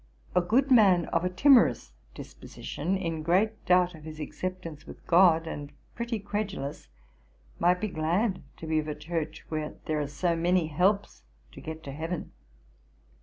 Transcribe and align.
A 0.35 0.41
good 0.41 0.71
man 0.71 1.05
of 1.09 1.23
a 1.23 1.29
timorous 1.29 1.93
disposition, 2.15 2.97
in 2.97 3.21
great 3.21 3.63
doubt 3.67 3.93
of 3.93 4.03
his 4.03 4.19
acceptance 4.19 4.87
with 4.87 5.05
GOD, 5.05 5.45
and 5.45 5.71
pretty 5.93 6.17
credulous, 6.17 6.87
might 7.59 7.79
be 7.79 7.87
glad 7.87 8.41
to 8.57 8.65
be 8.65 8.79
of 8.79 8.87
a 8.87 8.95
church 8.95 9.45
where 9.49 9.75
there, 9.85 9.99
are 10.01 10.07
so 10.07 10.35
many 10.35 10.65
helps 10.65 11.21
to 11.51 11.61
get 11.61 11.83
to 11.83 11.91
Heaven. 11.91 12.31